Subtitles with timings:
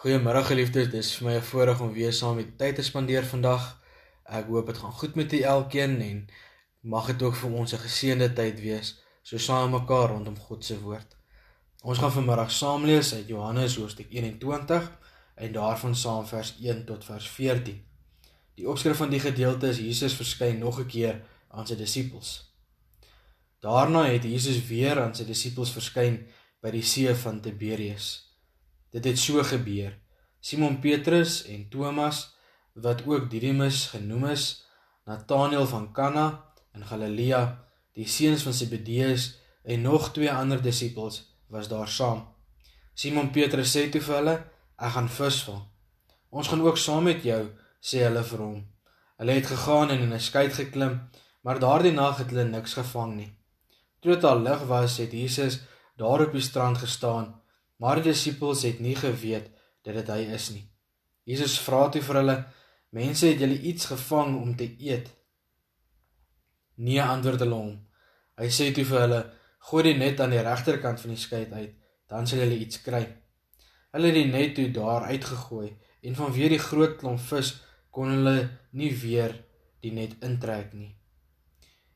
[0.00, 3.64] Goeiemôre geliefdes, dis vir my 'n voorreg om weer saam met tyd te spandeer vandag.
[4.24, 6.28] Ek hoop dit gaan goed met julle elkeen en
[6.80, 8.88] mag dit ook vir ons 'n geseënde tyd wees,
[9.22, 11.16] so saam mekaar rondom God se woord.
[11.82, 14.90] Ons gaan vanmiddag saam lees uit Johannes hoofstuk 21
[15.34, 17.84] en daarvan saam vers 1 tot vers 14.
[18.54, 22.54] Die opskrif van die gedeelte is Jesus verskyn nog 'n keer aan sy disippels.
[23.60, 26.26] Daarna het Jesus weer aan sy disippels verskyn
[26.62, 28.29] by die see van Tiberius.
[28.90, 29.98] Dit het so gebeur.
[30.40, 32.34] Simon Petrus en Thomas
[32.72, 34.66] wat ook Didimus genoem is,
[35.04, 41.68] Nataneel van Kana in Galilea, die seuns van Zebedeus en nog twee ander disippels was
[41.68, 42.24] daar saam.
[42.94, 44.36] Simon Petrus sê toe vir hulle:
[44.76, 45.62] "Ek gaan visvang."
[46.30, 48.60] "Ons gaan ook saam met jou," sê hulle vir hom.
[49.18, 51.10] Hulle het gegaan en in 'n skei geklim,
[51.42, 53.32] maar daardie nag het hulle niks gevang nie.
[54.00, 55.60] Toe dit al lig was, het Jesus
[55.96, 57.40] daar op die strand gestaan
[57.80, 59.48] Maar die disippels het nie geweet
[59.86, 60.66] dat dit hy is nie.
[61.24, 62.36] Jesus vra toe vir hulle:
[62.92, 65.08] "Mense, het julle iets gevang om te eet?"
[66.76, 67.72] Nee, antwoord hulle hom.
[68.36, 69.20] Hy sê toe vir hulle:
[69.70, 71.74] "Gooi die net aan die regterkant van die skei uit,
[72.08, 73.04] dan sal julle iets kry."
[73.92, 77.56] Hulle het die net toe daar uitgegooi en vanweë die groot klomp vis
[77.90, 79.34] kon hulle nie weer
[79.82, 80.94] die net intrek nie.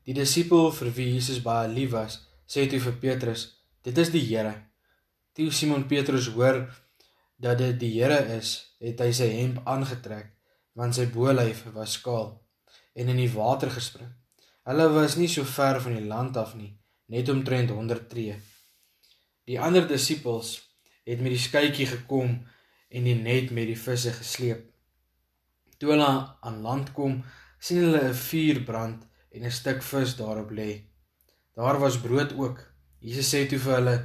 [0.05, 4.25] Die disipel vir wie Jesus baie lief was, sê toe vir Petrus: "Dit is die
[4.25, 4.74] Here."
[5.35, 6.61] Toe Simon Petrus hoor
[7.43, 10.29] dat dit die Here is, het hy sy hemp aangetrek,
[10.79, 12.31] want sy bolyf was skaal,
[12.95, 14.13] en in die water gespring.
[14.65, 16.71] Hulle was nie so ver van die land af nie,
[17.11, 18.37] net omtrent 100 tree.
[19.51, 20.55] Die ander disippels
[21.05, 22.39] het met die skytjie gekom
[22.95, 24.63] en die net met die visse gesleep.
[25.83, 26.11] Toe hulle
[26.47, 27.19] aan land kom,
[27.59, 29.03] sien hulle 'n vuur brand
[29.35, 30.87] en 'n stuk vis daarop lê.
[31.57, 32.59] Daar was brood ook.
[33.01, 33.97] Jesus sê toe vir hulle: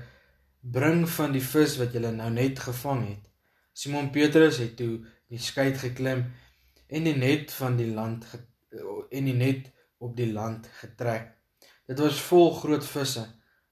[0.61, 3.25] bring van die vis wat julle nou net gevang het.
[3.73, 4.99] Simon Petrus het toe
[5.31, 6.25] die skei geklim
[6.87, 8.25] en die net van die land
[9.09, 11.31] en die net op die land getrek.
[11.89, 13.25] Dit was vol groot visse,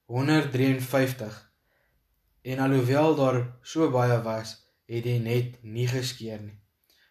[0.06, 1.36] 153.
[2.42, 4.56] En alhoewel daar so baie was,
[4.88, 6.56] het die net nie geskeur nie.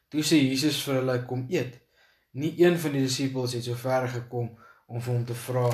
[0.08, 1.76] Toe sê Jesus vir hulle kom eet.
[2.36, 4.50] Nie een van die disippels het so ver gekom
[4.86, 5.68] om vir hom te vra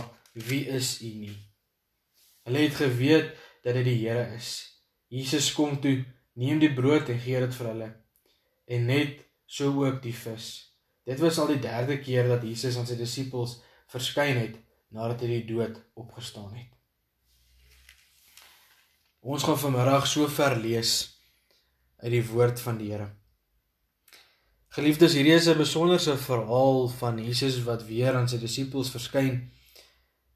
[0.49, 1.37] wie is u nie.
[2.47, 4.51] Hulle het geweet dat dit die Here is.
[5.13, 6.03] Jesus kom toe,
[6.39, 7.89] neem die brood en gee dit vir hulle.
[8.67, 10.51] En net so ook die vis.
[11.05, 13.59] Dit was al die derde keer dat Jesus aan sy disippels
[13.93, 14.59] verskyn het
[14.93, 16.71] nadat hy die dood opgestaan het.
[19.23, 20.95] Ons gaan vanmiddag so ver lees
[22.03, 23.11] uit die woord van die Here.
[24.73, 29.51] Geliefdes, hierdie is 'n besonderse verhaal van Jesus wat weer aan sy disippels verskyn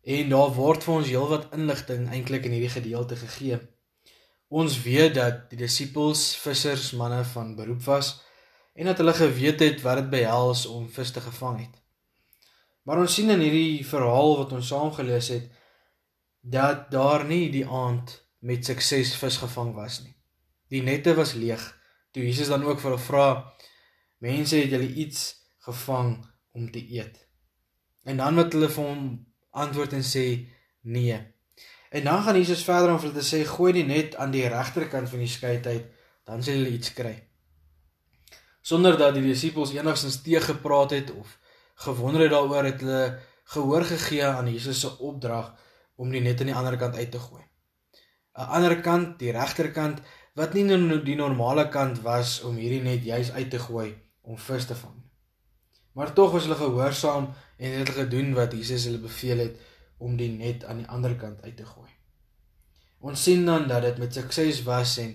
[0.07, 3.59] En daar word vir ons heelwat inligting eintlik in hierdie gedeelte gegee.
[4.49, 8.13] Ons weet dat die disippels vissers manne van beroep was
[8.79, 11.75] en dat hulle geweet het wat dit behels om vis te gevang het.
[12.87, 15.51] Maar ons sien in hierdie verhaal wat ons saam gelees het
[16.47, 18.15] dat daar nie die aand
[18.47, 20.15] met sukses vis gevang was nie.
[20.71, 21.63] Die nette was leeg.
[22.15, 23.27] Toe Jesus dan ook vir hulle vra:
[24.23, 25.35] "Mense, het julle iets
[25.67, 26.23] gevang
[26.55, 27.19] om te eet?"
[28.05, 29.03] En dan wat hulle vir hom
[29.63, 30.27] antwoord en sê
[30.83, 31.17] nee.
[31.91, 34.45] En dan gaan Jesus verder om vir hulle te sê gooi die net aan die
[34.53, 35.87] regterkant van die skei uit,
[36.27, 37.15] dan sal julle iets kry.
[38.67, 41.39] Sonder dat die disippels enigstens teë gepraat het of
[41.87, 43.03] gewonder het daaroor het hulle
[43.55, 45.55] gehoor gegee aan Jesus se opdrag
[45.97, 47.45] om die net aan die ander kant uit te gooi.
[48.37, 50.03] 'n Ander kant, die regterkant
[50.37, 50.67] wat nie
[51.05, 55.06] die normale kant was om hierdie net juis uit te gooi om vis te vang.
[55.97, 59.61] Maar tog was hulle gehoorsaam en het hulle gedoen wat Jesus hulle beveel het
[59.97, 61.89] om die net aan die ander kant uit te gooi.
[63.01, 65.15] Ons sien dan dat dit met sukses was en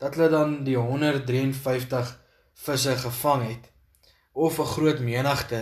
[0.00, 2.12] dat hulle dan die 153
[2.64, 3.68] visse gevang het
[4.32, 5.60] of 'n groot menigte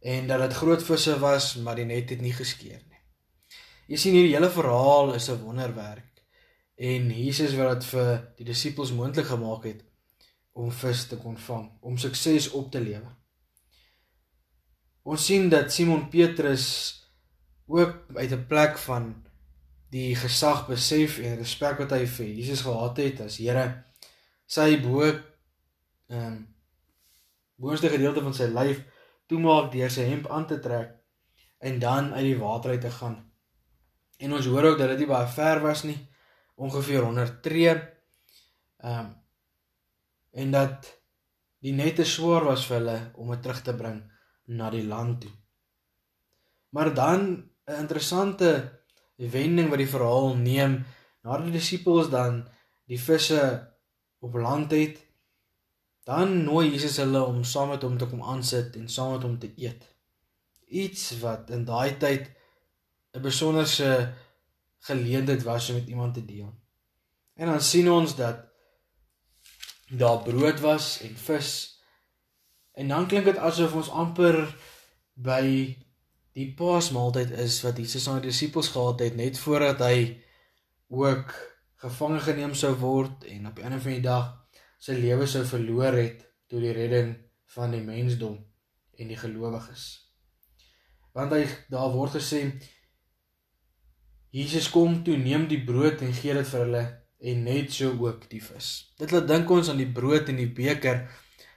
[0.00, 3.02] en dat dit groot visse was maar die net het nie geskeur nie.
[3.86, 6.24] Jy sien hierdie hele verhaal is 'n wonderwerk
[6.76, 9.84] en Jesus wat dit vir die disippels moontlik gemaak het
[10.52, 13.25] om vis te kon vang, om sukses op te lewer.
[15.06, 16.66] Ons sien dat Simon Petrus
[17.70, 19.04] ook uit 'n plek van
[19.90, 23.84] die gesag besef en respek wat hy vir Jesus gehad het as Here
[24.46, 26.54] sy bo ehm um,
[27.56, 28.82] boonste gedeelte van sy lyf
[29.26, 30.90] toemaak deur sy hemp aan te trek
[31.58, 33.32] en dan uit die water uit te gaan.
[34.18, 36.08] En ons hoor ook dat dit nie baie ver was nie,
[36.54, 37.72] ongeveer 100 tree.
[38.82, 39.14] Ehm um,
[40.32, 41.00] en dat
[41.58, 44.02] die nette swaar was vir hulle om dit terug te bring
[44.46, 45.32] na die land toe.
[46.70, 48.82] Maar dan 'n interessante
[49.16, 50.84] wending wat die verhaal neem
[51.22, 52.48] nadat die disippels dan
[52.86, 53.42] die visse
[54.18, 55.06] op land het,
[56.04, 59.38] dan nooi Jesus hulle om saam met hom te kom aansit en saam met hom
[59.38, 59.82] te eet.
[60.66, 62.30] Iets wat in daai tyd
[63.14, 64.14] 'n besonderse
[64.78, 66.54] geleentheid was om met iemand te deel.
[67.34, 68.36] En dan sien ons dat
[69.88, 71.75] daar brood was en vis.
[72.76, 74.42] En dan klink dit asof ons amper
[75.16, 75.42] by
[76.36, 80.00] die Paasmaaltyd is wat Jesus aan die disippels gehad het net voordat hy
[80.92, 81.32] ook
[81.80, 84.26] gevange geneem sou word en op 'n ander van die dag
[84.78, 87.14] sy lewe sou verloor het tot die redding
[87.56, 88.36] van die mensdom
[88.98, 89.84] en die gelowiges.
[91.16, 92.52] Want hy daar word gesê
[94.30, 96.84] Jesus kom toe neem die brood en gee dit vir hulle
[97.18, 98.92] en net so ook die vis.
[98.98, 101.06] Dit laat dink ons aan die brood en die beker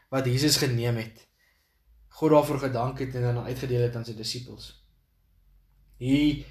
[0.10, 1.28] wat Jesus geneem het.
[2.20, 4.72] God daarvoor gedank het en dan uitgedeel het aan sy disippels.
[5.98, 6.46] Hier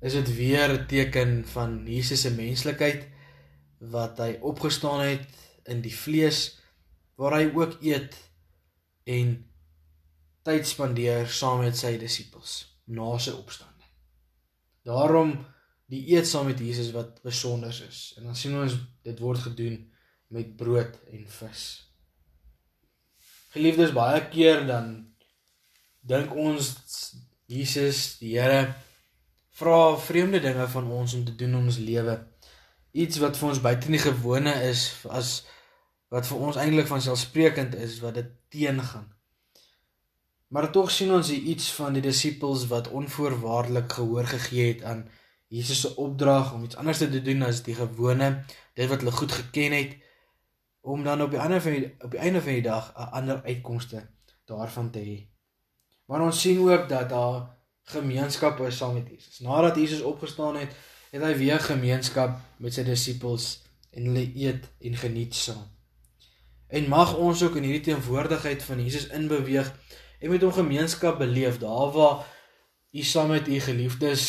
[0.00, 3.08] is dit weer 'n teken van Jesus se menslikheid
[3.78, 5.28] wat hy opgestaan het
[5.64, 6.58] in die vlees
[7.14, 8.16] waar hy ook eet
[9.04, 9.36] en
[10.42, 13.90] tyd spandeer saam met sy disippels na sy opstanding.
[14.82, 15.46] Daarom
[15.86, 18.12] die eet saam met Jesus wat besonder is.
[18.16, 19.92] En dan sien ons dit word gedoen
[20.28, 21.64] met brood en vis.
[23.54, 24.86] Geliefdes, baie keer dan
[26.02, 26.72] dink ons
[27.46, 28.72] Jesus, die Here
[29.54, 32.16] vra vreemde dinge van ons om te doen in ons lewe.
[32.98, 35.28] Iets wat vir ons buite die gewone is as
[36.10, 39.06] wat vir ons eintlik van selfsprekend is wat dit teengaan.
[40.50, 45.06] Maar tog sien ons hier iets van die disippels wat onvoorwaardelik gehoor gegee het aan
[45.46, 48.32] Jesus se opdrag om iets anders te doen as die gewone,
[48.74, 49.94] dit wat hulle goed geken het,
[50.84, 53.42] om dan op die ander van die, op die einde van die dag 'n ander
[53.42, 54.06] uitkomste
[54.44, 55.18] daarvan te hê.
[56.04, 59.38] Maar ons sien ook dat daar gemeenskap is saam met Jesus.
[59.38, 60.72] Nadat Jesus opgestaan het,
[61.10, 65.64] het hy weer gemeenskap met sy disippels en hulle eet en geniet saam.
[66.66, 69.72] En mag ons ook in hierdie teenwoordigheid van Jesus inbeweeg
[70.20, 72.26] en met hom gemeenskap beleef daar waar
[72.90, 74.24] u saam met u geliefdes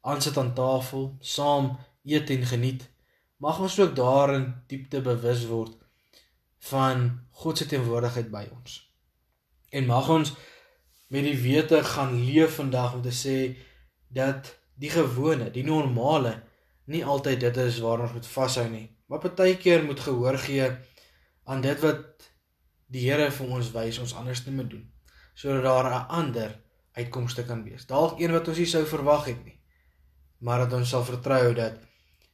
[0.00, 2.90] aan sit aan tafel, saam eet en geniet,
[3.36, 5.85] mag ons ook daarin diepte bewus word
[6.70, 7.06] van
[7.42, 8.80] God se teenwoordigheid by ons.
[9.70, 10.32] En mag ons
[11.12, 13.36] met die wete gaan leef vandag om te sê
[14.08, 16.40] dat die gewone, die normale
[16.90, 20.68] nie altyd dit is waaraan ons moet vashou nie, maar partykeer moet gehoor gee
[21.46, 22.28] aan dit wat
[22.86, 24.84] die Here vir ons wys ons anders te moet doen
[25.36, 26.54] sodat daar 'n ander
[26.96, 27.86] uitkomste kan wees.
[27.86, 29.60] Dalk een wat ons nie sou verwag het nie
[30.38, 31.80] maar dat ons sal vertrou dat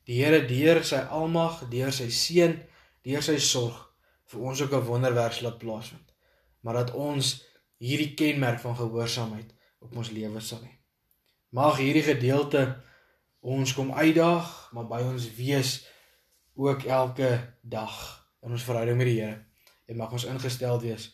[0.05, 2.58] die Here deur sy almag, deur sy seën,
[3.02, 3.91] deur sy sorg
[4.32, 6.12] vir ons ook 'n wonderwerk laat plaasvind.
[6.61, 7.44] Maar dat ons
[7.76, 10.73] hierdie kenmerk van gehoorsaamheid op ons lewe sal hê.
[11.49, 12.82] Mag hierdie gedeelte
[13.40, 15.87] ons kom uitdaag, maar by ons wees
[16.55, 17.96] ook elke dag
[18.43, 19.44] in ons verhouding met die Here.
[19.87, 21.11] En mag ons ingestel wees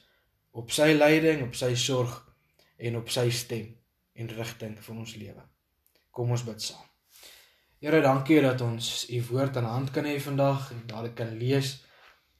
[0.50, 2.14] op sy leiding, op sy sorg
[2.76, 3.74] en op sy stem
[4.14, 5.42] en rigting vir ons lewe.
[6.10, 6.84] Kom ons bid saam.
[7.78, 11.36] Here, dankie dat ons u woord aan hand kan hê vandag en dat ek kan
[11.38, 11.76] lees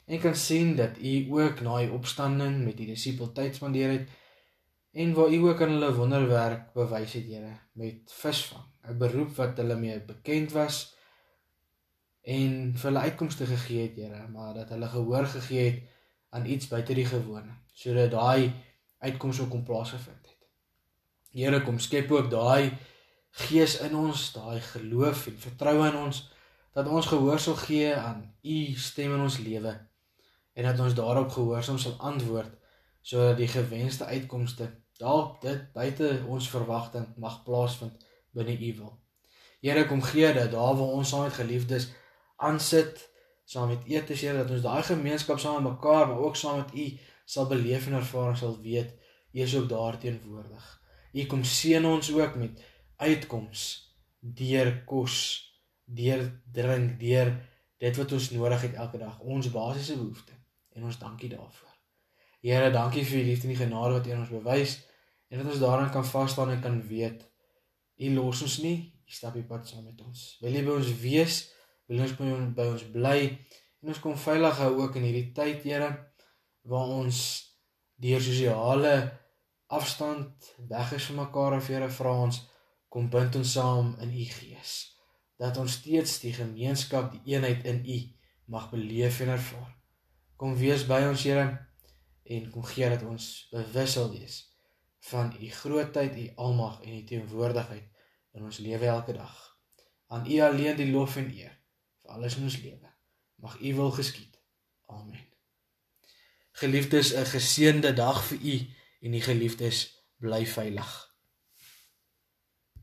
[0.09, 4.13] en kan sien dat u ook na die opstanding met die disipel tyd spandeer het
[4.93, 9.57] en waar u ook aan hulle wonderwerk bewys het, Here, met visvang, 'n beroep wat
[9.61, 10.95] hulle mee bekend was
[12.23, 15.83] en vir hulle uitkomste gegee het, Here, maar dat hulle gehoor gegee het
[16.31, 18.53] aan iets buite die gewone, sodat daai
[18.99, 20.49] uitkomste kon plaasgevind het.
[21.33, 22.73] Here, kom skep ook daai
[23.31, 26.33] gees in ons, daai geloof en vertroue in ons
[26.73, 29.88] dat ons gehoor sal gee aan u stem in ons lewe
[30.59, 32.55] en dat ons daarop gehoorsaam sal antwoord
[33.09, 34.67] sodat die gewenste uitkomste
[34.99, 38.97] dalk dit buite ons verwagting mag plaasvind binne u wil.
[39.63, 41.87] Here kom gee dat daar waar ons saam met geliefdes
[42.37, 43.05] aansit
[43.45, 46.59] saam met eet is Here dat ons daai gemeenskap saam met mekaar maar ook saam
[46.65, 46.89] met u
[47.25, 48.97] sal beleef en ervaar sal weet
[49.33, 50.67] u is ook daar teenwoordig.
[51.13, 52.65] U kom seën ons ook met
[52.97, 53.63] uitkoms
[54.19, 55.17] deur kos,
[55.85, 57.31] deur drink, deur
[57.79, 60.48] dit wat ons nodig het elke dag, ons basiese behoeftes.
[60.79, 61.75] En ons dankie daarvoor.
[62.47, 64.77] Here, dankie vir u liefde en die genade wat u aan ons bewys
[65.29, 67.25] en dat ons daaraan kan vas staan en kan weet
[67.99, 70.37] u los ons nie, u stap die pad saam met ons.
[70.41, 71.39] Wil u by ons wees?
[71.91, 73.17] Wil ons by ons, by ons bly?
[73.83, 75.89] En ons kom veilig hou ook in hierdie tyd, Here,
[76.71, 77.23] waar ons
[77.99, 78.95] deur sosiale
[79.75, 82.45] afstand weg is van mekaar of Here vra ons
[82.89, 84.77] kom bind ons saam in u gees
[85.39, 87.99] dat ons steeds die gemeenskap die eenheid in u
[88.55, 89.75] mag beleef en ervaar
[90.39, 91.47] kom wees by ons Here
[92.29, 94.41] en kom gee dat ons bewus sal wees
[95.11, 97.87] van u grootheid u almag en u teenwoordigheid
[98.39, 99.37] in ons lewe elke dag
[100.15, 101.55] aan u alleen die lof en eer
[102.03, 102.97] vir alles in ons lewe
[103.45, 104.39] mag u wil geskied
[104.89, 105.21] Amen.
[106.53, 108.57] Geliefdes, 'n geseënde dag vir u
[109.01, 111.08] en die geliefdes bly veilig.